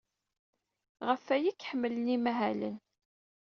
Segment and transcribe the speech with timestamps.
[1.07, 2.77] Ɣef waya i k-ḥemmlen yimahalen.